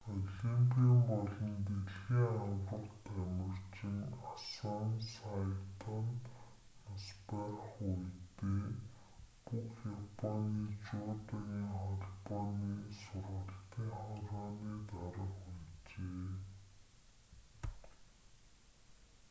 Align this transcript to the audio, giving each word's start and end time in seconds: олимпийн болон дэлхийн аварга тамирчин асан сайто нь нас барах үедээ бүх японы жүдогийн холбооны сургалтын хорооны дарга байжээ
олимпийн 0.09 0.95
болон 1.09 1.53
дэлхийн 1.65 2.31
аварга 2.35 2.79
тамирчин 3.05 3.97
асан 4.33 4.89
сайто 5.15 5.95
нь 6.05 6.21
нас 6.85 7.05
барах 7.27 7.67
үедээ 7.89 8.63
бүх 9.45 9.75
японы 10.01 10.63
жүдогийн 10.85 11.69
холбооны 11.79 12.73
сургалтын 13.03 13.89
хорооны 14.01 14.71
дарга 14.89 15.25
байжээ 15.39 16.29